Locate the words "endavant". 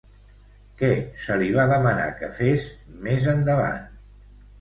3.35-3.85